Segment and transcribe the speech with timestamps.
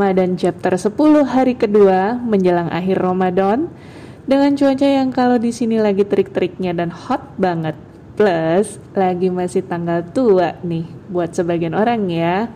[0.00, 0.96] Ramadan chapter 10
[1.28, 3.68] hari kedua menjelang akhir Ramadan
[4.24, 7.76] dengan cuaca yang kalau di sini lagi terik-teriknya dan hot banget.
[8.16, 12.48] Plus lagi masih tanggal tua nih buat sebagian orang ya.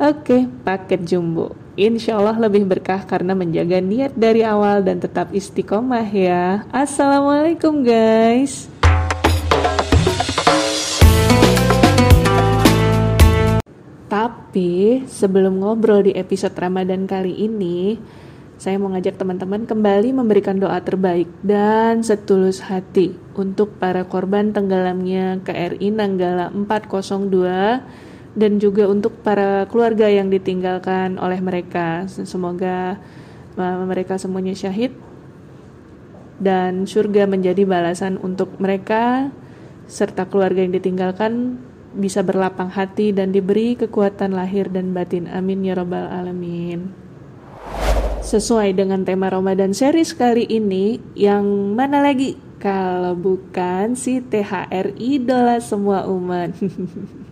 [0.00, 1.52] Oke, paket jumbo.
[1.76, 6.64] Insya Allah lebih berkah karena menjaga niat dari awal dan tetap istiqomah ya.
[6.72, 8.64] Assalamualaikum guys.
[14.08, 14.37] Tapi
[15.04, 18.00] sebelum ngobrol di episode Ramadan kali ini,
[18.56, 25.44] saya mau ngajak teman-teman kembali memberikan doa terbaik dan setulus hati untuk para korban tenggelamnya
[25.44, 32.08] KRI Nanggala 402 dan juga untuk para keluarga yang ditinggalkan oleh mereka.
[32.08, 32.96] Semoga
[33.84, 34.96] mereka semuanya syahid
[36.40, 39.28] dan surga menjadi balasan untuk mereka
[39.86, 41.62] serta keluarga yang ditinggalkan
[41.98, 45.26] bisa berlapang hati dan diberi kekuatan lahir dan batin.
[45.26, 46.94] Amin ya Rabbal 'Alamin.
[48.22, 55.58] Sesuai dengan tema Ramadan series kali ini, yang mana lagi kalau bukan si THR idola
[55.58, 56.54] semua umat?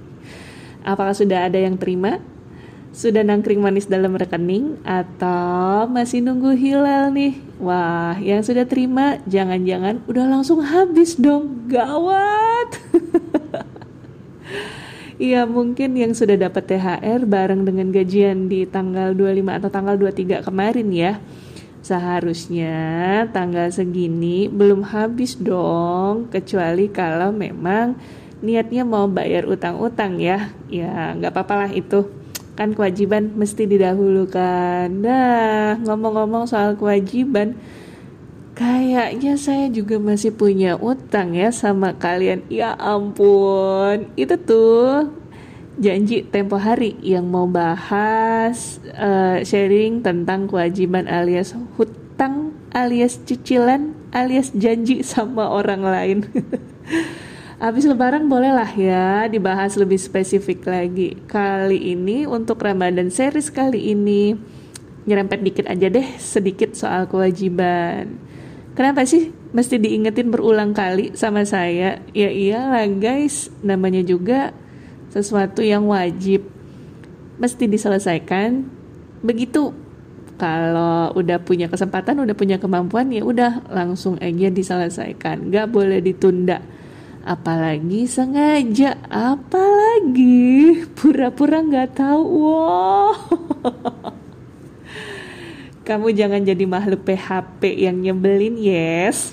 [0.91, 2.19] Apakah sudah ada yang terima?
[2.97, 7.37] Sudah nangkring manis dalam rekening atau masih nunggu hilal nih?
[7.61, 11.69] Wah, yang sudah terima jangan-jangan udah langsung habis dong.
[11.69, 12.73] Gawat.
[15.17, 20.45] Iya mungkin yang sudah dapat THR bareng dengan gajian di tanggal 25 atau tanggal 23
[20.45, 21.13] kemarin ya.
[21.81, 22.77] Seharusnya
[23.33, 27.97] tanggal segini belum habis dong Kecuali kalau memang
[28.45, 30.53] niatnya mau bayar utang-utang ya.
[30.69, 32.13] Ya nggak apa-apa lah itu.
[32.53, 34.93] Kan kewajiban mesti didahulukan.
[34.93, 37.57] Nah ngomong-ngomong soal kewajiban
[38.57, 42.41] Kayaknya saya juga masih punya utang ya sama kalian.
[42.49, 45.13] Ya ampun, itu tuh
[45.77, 54.57] janji tempo hari yang mau bahas uh, sharing tentang kewajiban alias hutang alias cicilan alias
[54.57, 56.19] janji sama orang lain.
[57.61, 61.21] Habis lebaran bolehlah ya dibahas lebih spesifik lagi.
[61.29, 64.33] Kali ini untuk Ramadan series kali ini
[65.05, 68.36] nyerempet dikit aja deh sedikit soal kewajiban.
[68.77, 72.05] Kenapa sih mesti diingetin berulang kali sama saya?
[72.13, 74.53] Ya iyalah guys, namanya juga
[75.09, 76.45] sesuatu yang wajib
[77.41, 78.69] mesti diselesaikan.
[79.25, 79.73] Begitu
[80.37, 85.49] kalau udah punya kesempatan, udah punya kemampuan ya udah langsung aja diselesaikan.
[85.49, 86.61] Gak boleh ditunda.
[87.25, 92.23] Apalagi sengaja, apalagi pura-pura nggak tahu.
[92.23, 93.11] Wow.
[95.87, 99.31] Kamu jangan jadi makhluk PHP yang nyebelin, yes.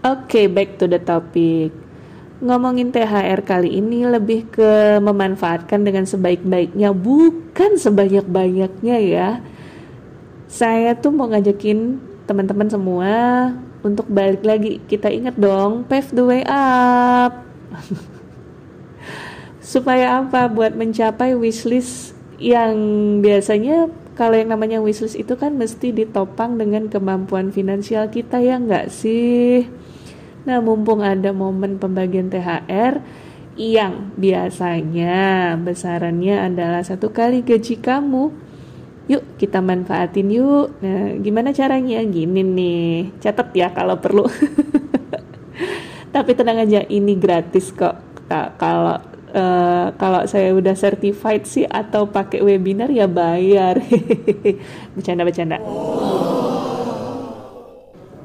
[0.00, 1.76] Oke, okay, back to the topic.
[2.40, 9.44] Ngomongin THR kali ini lebih ke memanfaatkan dengan sebaik-baiknya, bukan sebanyak-banyaknya ya.
[10.48, 13.12] Saya tuh mau ngajakin teman-teman semua
[13.84, 14.80] untuk balik lagi.
[14.88, 17.44] Kita ingat dong, pave the way up.
[19.60, 20.48] Supaya apa?
[20.48, 22.74] Buat mencapai wishlist yang
[23.18, 28.90] biasanya kalau yang namanya wishlist itu kan mesti ditopang dengan kemampuan finansial kita ya nggak
[28.90, 29.66] sih?
[30.46, 33.02] Nah mumpung ada momen pembagian THR
[33.58, 38.30] yang biasanya besarannya adalah satu kali gaji kamu,
[39.10, 40.78] yuk kita manfaatin yuk.
[40.78, 41.98] Nah gimana caranya?
[42.06, 44.30] Gini nih, catat ya kalau perlu.
[46.14, 47.98] Tapi tenang aja, ini gratis kok.
[48.30, 53.78] Kalau Uh, kalau saya udah certified sih atau pakai webinar ya bayar.
[54.98, 55.62] bercanda bercanda.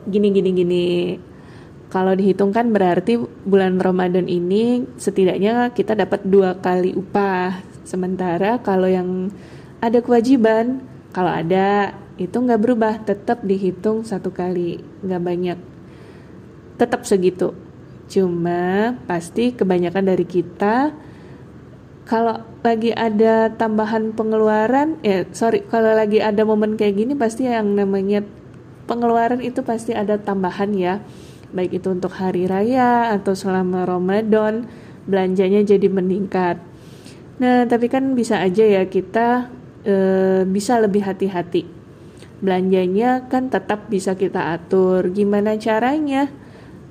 [0.09, 0.88] Gini gini gini.
[1.94, 7.62] Kalau dihitung kan berarti bulan Ramadan ini setidaknya kita dapat dua kali upah.
[7.85, 9.29] Sementara kalau yang
[9.78, 10.81] ada kewajiban,
[11.13, 15.59] kalau ada itu nggak berubah, tetap dihitung satu kali, nggak banyak.
[16.82, 17.63] Tetap segitu
[18.14, 20.94] Cuma pasti kebanyakan dari kita
[22.06, 27.74] kalau lagi ada tambahan pengeluaran, ya sorry, kalau lagi ada momen kayak gini pasti yang
[27.74, 28.22] namanya
[28.86, 31.02] pengeluaran itu pasti ada tambahan ya.
[31.56, 34.68] Baik itu untuk hari raya atau selama Ramadan,
[35.10, 36.62] belanjanya jadi meningkat.
[37.42, 39.50] Nah, tapi kan bisa aja ya kita
[39.82, 39.96] e,
[40.46, 41.66] bisa lebih hati-hati.
[42.44, 45.08] Belanjanya kan tetap bisa kita atur.
[45.10, 46.42] Gimana caranya?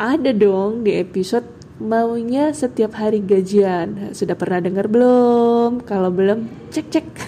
[0.03, 1.47] Ada dong di episode
[1.79, 4.11] maunya setiap hari gajian.
[4.11, 5.87] Sudah pernah dengar belum?
[5.87, 7.07] Kalau belum, cek-cek.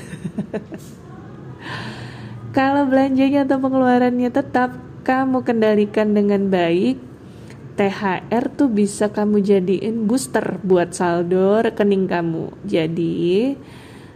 [2.59, 4.75] Kalau belanjanya atau pengeluarannya tetap
[5.07, 6.99] kamu kendalikan dengan baik,
[7.79, 12.59] THR tuh bisa kamu jadiin booster buat saldo rekening kamu.
[12.67, 13.55] Jadi,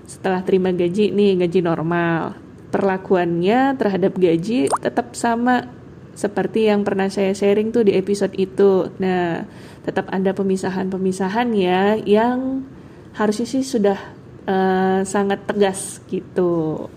[0.03, 2.35] setelah terima gaji nih gaji normal
[2.69, 5.78] perlakuannya terhadap gaji tetap sama
[6.19, 8.91] seperti yang pernah saya sharing tuh di episode itu.
[8.99, 9.47] Nah,
[9.87, 12.67] tetap ada pemisahan-pemisahan ya yang
[13.15, 13.99] harusnya sih sudah
[14.51, 16.91] uh, sangat tegas gitu.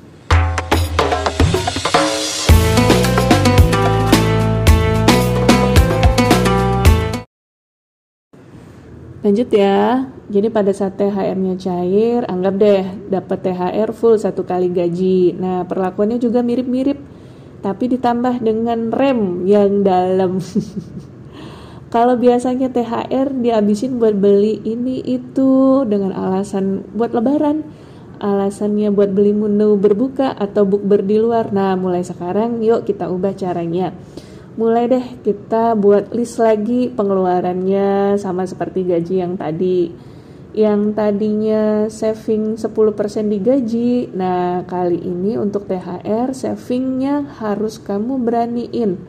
[9.21, 10.09] Lanjut ya.
[10.33, 15.37] Jadi pada saat THR-nya cair, anggap deh dapat THR full satu kali gaji.
[15.37, 16.97] Nah, perlakuannya juga mirip-mirip,
[17.61, 20.37] tapi ditambah dengan rem yang dalam.
[21.93, 27.67] Kalau biasanya THR dihabisin buat beli ini itu dengan alasan buat lebaran,
[28.17, 31.51] alasannya buat beli menu berbuka atau bukber di luar.
[31.51, 33.91] Nah, mulai sekarang yuk kita ubah caranya
[34.59, 39.87] mulai deh kita buat list lagi pengeluarannya sama seperti gaji yang tadi
[40.51, 44.11] yang tadinya saving 10% di gaji.
[44.11, 48.99] Nah kali ini untuk THR savingnya harus kamu beraniin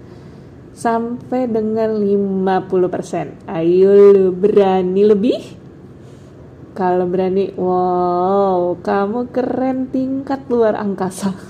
[0.73, 5.41] sampai dengan 50% ayo lu berani lebih?
[6.73, 11.37] Kalau berani wow kamu keren tingkat luar angkasa.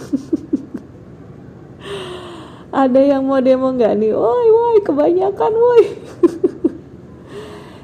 [2.73, 4.17] Ada yang mau demo nggak nih?
[4.17, 6.01] Woi woi kebanyakan woi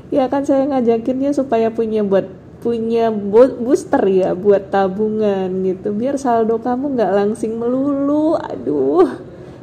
[0.09, 2.29] ya kan saya ngajakinnya supaya punya buat
[2.59, 5.95] punya booster ya buat tabungan gitu.
[5.95, 8.35] Biar saldo kamu nggak langsing melulu.
[8.37, 9.07] Aduh.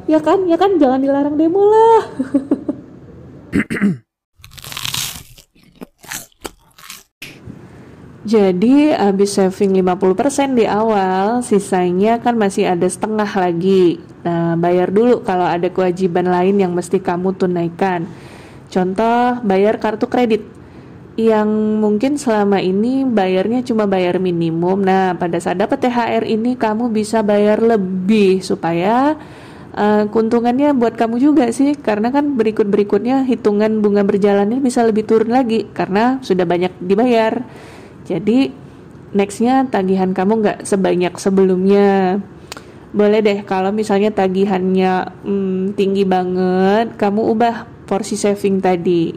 [0.06, 0.78] Ya kan ya kan?
[0.78, 2.02] Jangan dilarang demo lah.
[8.26, 14.02] Jadi habis saving 50% di awal, sisanya kan masih ada setengah lagi.
[14.26, 18.10] Nah, bayar dulu kalau ada kewajiban lain yang mesti kamu tunaikan.
[18.66, 20.56] Contoh, bayar kartu kredit
[21.16, 21.48] yang
[21.80, 24.84] mungkin selama ini bayarnya cuma bayar minimum.
[24.84, 29.16] Nah, pada saat dapat THR ini kamu bisa bayar lebih supaya
[29.72, 35.32] uh, keuntungannya buat kamu juga sih karena kan berikut-berikutnya hitungan bunga berjalannya bisa lebih turun
[35.32, 37.40] lagi karena sudah banyak dibayar.
[38.04, 38.52] Jadi
[39.16, 42.20] nextnya tagihan kamu nggak sebanyak sebelumnya.
[42.92, 49.14] Boleh deh kalau misalnya tagihannya hmm, tinggi banget, kamu ubah porsi saving tadi.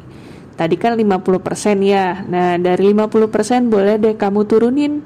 [0.55, 2.21] Tadi kan 50% ya.
[2.23, 5.01] Nah, dari 50% boleh deh kamu turunin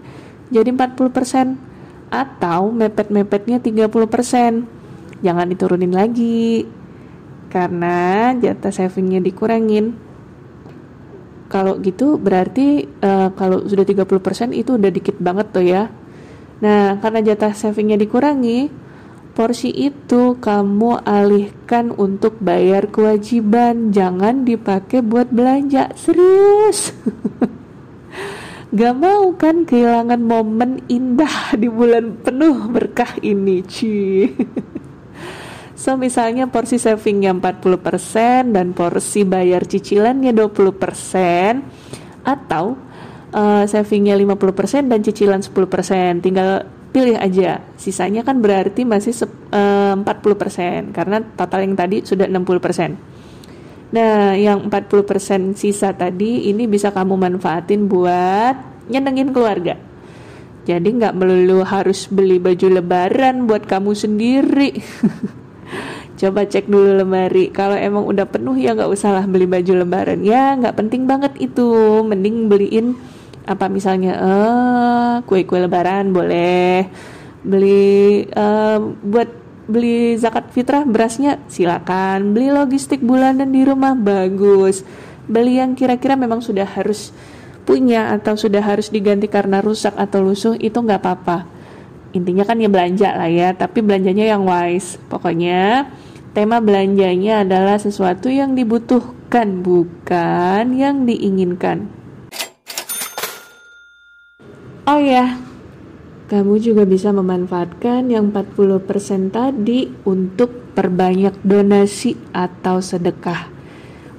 [0.52, 5.24] jadi 40% atau mepet-mepetnya 30%.
[5.24, 6.68] Jangan diturunin lagi.
[7.50, 9.94] Karena jatah savingnya dikurangin
[11.54, 15.94] kalau gitu berarti uh, kalau sudah 30% itu udah dikit banget tuh ya.
[16.66, 18.74] Nah, karena jatah savingnya dikurangi,
[19.34, 25.90] porsi itu kamu alihkan untuk bayar kewajiban, jangan dipakai buat belanja.
[25.98, 26.94] Serius.
[28.78, 33.98] Gak mau kan kehilangan momen indah di bulan penuh berkah ini, Ci.
[35.84, 40.80] So misalnya porsi savingnya 40% dan porsi bayar cicilannya 20%
[42.24, 42.80] atau
[43.36, 46.24] uh, savingnya 50% dan cicilan 10%.
[46.24, 46.64] Tinggal
[46.94, 47.66] pilih aja.
[47.76, 49.12] Sisanya kan berarti masih
[49.50, 52.96] uh, eh, 40% karena total yang tadi sudah 60%.
[53.94, 59.78] Nah, yang 40% sisa tadi ini bisa kamu manfaatin buat nyenengin keluarga.
[60.64, 64.72] Jadi nggak melulu harus beli baju lebaran buat kamu sendiri.
[66.14, 70.22] coba cek dulu lemari kalau emang udah penuh ya nggak usah lah beli baju lebaran
[70.22, 71.66] ya nggak penting banget itu
[72.06, 72.96] mending beliin
[73.44, 76.88] apa misalnya eh kue-kue lebaran boleh
[77.44, 79.30] beli uh, buat
[79.68, 82.36] beli zakat fitrah berasnya silakan.
[82.36, 84.84] Beli logistik bulanan di rumah bagus.
[85.28, 87.16] Beli yang kira-kira memang sudah harus
[87.64, 91.48] punya atau sudah harus diganti karena rusak atau lusuh itu nggak apa-apa.
[92.12, 95.00] Intinya kan ya belanja lah ya tapi belanjanya yang wise.
[95.08, 95.88] Pokoknya
[96.36, 102.03] tema belanjanya adalah sesuatu yang dibutuhkan bukan yang diinginkan
[104.88, 105.40] oh ya
[106.32, 113.52] kamu juga bisa memanfaatkan yang 40% tadi untuk perbanyak donasi atau sedekah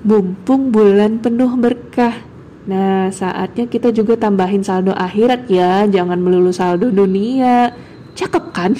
[0.04, 6.88] mumpung bulan penuh berkah Nah, saatnya kita juga tambahin saldo akhirat ya, jangan melulu saldo
[6.88, 7.76] dunia.
[8.16, 8.72] Cakep kan?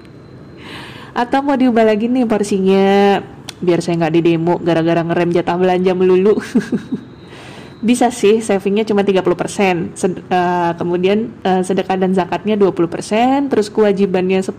[1.20, 3.20] Atau mau diubah lagi nih porsinya,
[3.60, 6.40] biar saya nggak di demo gara-gara ngerem jatah belanja melulu.
[7.82, 14.38] Bisa sih savingnya cuma 30%, Sed uh, kemudian uh, sedekah dan zakatnya 20%, terus kewajibannya
[14.38, 14.54] 10%,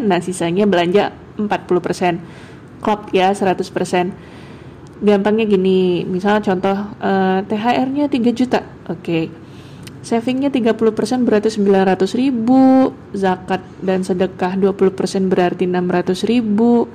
[0.00, 2.80] nah sisanya belanja 40%.
[2.80, 8.64] Klop ya 100% gampangnya gini, misal contoh uh, THR-nya 3 juta.
[8.88, 9.00] Oke.
[9.00, 9.24] Okay.
[10.04, 10.76] savingnya 30%
[11.24, 14.92] berarti 900 ribu zakat dan sedekah 20%
[15.32, 16.92] berarti 600 ribu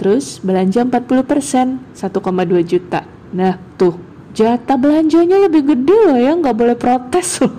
[0.00, 2.00] terus belanja 40% 1,2
[2.64, 3.04] juta
[3.36, 4.00] nah tuh
[4.38, 7.58] jatah belanjanya lebih gede loh ya nggak boleh protes loh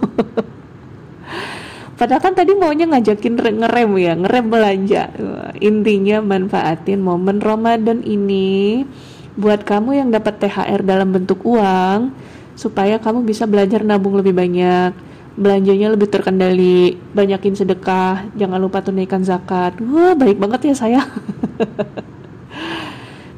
[1.99, 5.11] Padahal kan tadi maunya ngajakin ngerem ya, ngerem belanja.
[5.59, 8.87] Intinya manfaatin momen Ramadan ini
[9.35, 12.15] buat kamu yang dapat THR dalam bentuk uang
[12.55, 14.95] supaya kamu bisa belajar nabung lebih banyak,
[15.35, 19.75] belanjanya lebih terkendali, banyakin sedekah, jangan lupa tunaikan zakat.
[19.83, 21.01] Wah, baik banget ya saya.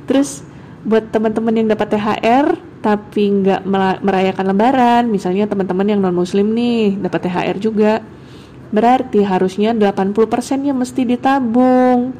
[0.05, 0.45] Terus
[0.85, 3.61] buat teman-teman yang dapat THR tapi nggak
[4.01, 8.01] merayakan lebaran, misalnya teman-teman yang non muslim nih dapat THR juga
[8.71, 12.15] Berarti harusnya 80%-nya mesti ditabung.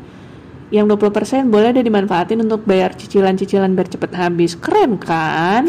[0.72, 4.60] Yang 20% boleh ada dimanfaatin untuk bayar cicilan-cicilan biar cepet habis.
[4.60, 5.68] Keren kan?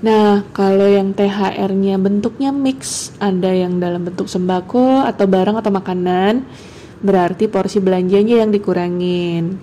[0.00, 6.48] Nah, kalau yang THR-nya bentuknya mix, ada yang dalam bentuk sembako atau barang atau makanan,
[7.04, 9.60] berarti porsi belanjanya yang dikurangin.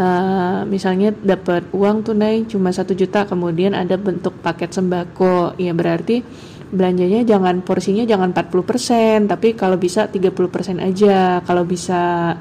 [0.00, 6.24] Uh, misalnya dapat uang tunai cuma satu juta, kemudian ada bentuk paket sembako, ya berarti
[6.70, 11.44] belanjanya jangan porsinya jangan 40% tapi kalau bisa 30% aja.
[11.44, 12.34] Kalau bisa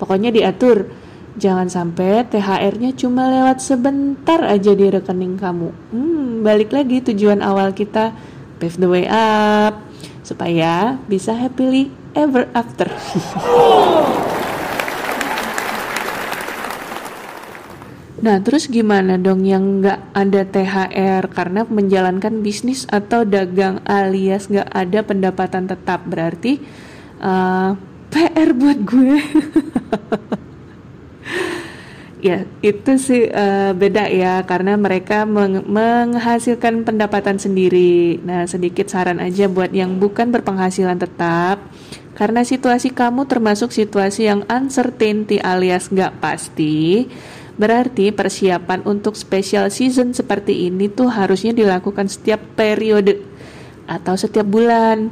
[0.00, 1.06] pokoknya diatur.
[1.34, 5.68] Jangan sampai THR-nya cuma lewat sebentar aja di rekening kamu.
[5.90, 8.14] Hmm, balik lagi tujuan awal kita.
[8.62, 9.82] Pave the way up.
[10.22, 12.86] Supaya bisa happily ever after
[18.24, 24.72] Nah, terus gimana dong yang nggak ada THR karena menjalankan bisnis atau dagang alias nggak
[24.72, 26.56] ada pendapatan tetap berarti
[27.20, 29.20] uh, eh, PR buat gue.
[32.32, 38.24] ya, itu sih uh, beda ya karena mereka meng menghasilkan pendapatan sendiri.
[38.24, 41.60] Nah, sedikit saran aja buat yang bukan berpenghasilan tetap.
[42.16, 47.10] Karena situasi kamu termasuk situasi yang uncertainty alias nggak pasti,
[47.54, 53.22] Berarti persiapan untuk special season seperti ini tuh harusnya dilakukan setiap periode
[53.86, 55.10] atau setiap bulan.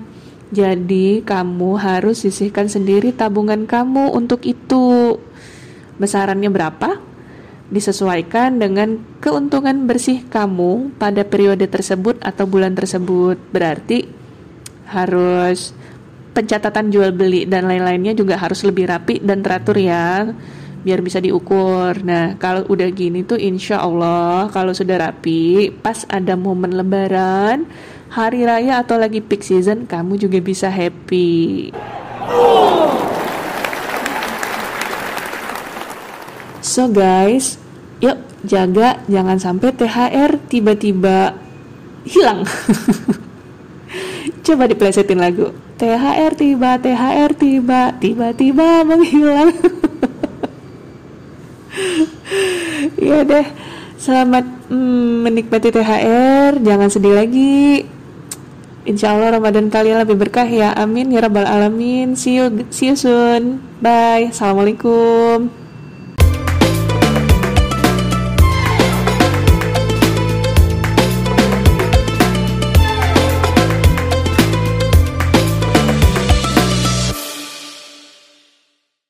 [0.52, 5.16] Jadi kamu harus sisihkan sendiri tabungan kamu untuk itu.
[5.96, 6.98] Besarannya berapa?
[7.72, 13.40] Disesuaikan dengan keuntungan bersih kamu pada periode tersebut atau bulan tersebut.
[13.54, 14.04] Berarti
[14.92, 15.72] harus
[16.36, 20.32] pencatatan jual beli dan lain-lainnya juga harus lebih rapi dan teratur ya
[20.82, 22.02] biar bisa diukur.
[22.02, 27.66] Nah, kalau udah gini tuh insya Allah kalau sudah rapi, pas ada momen lebaran,
[28.10, 31.70] hari raya atau lagi peak season, kamu juga bisa happy.
[36.62, 37.58] So guys,
[37.98, 41.34] yuk jaga jangan sampai THR tiba-tiba
[42.06, 42.46] hilang.
[44.46, 45.54] Coba diplesetin lagu.
[45.78, 49.54] THR tiba, THR tiba, tiba-tiba menghilang.
[52.98, 53.46] Iya deh,
[53.98, 57.86] selamat mm, menikmati THR, jangan sedih lagi.
[58.82, 62.18] Insya Allah Ramadan kalian lebih berkah ya, amin ya rabbal alamin.
[62.18, 63.62] See you, see you soon.
[63.78, 65.61] Bye, assalamualaikum.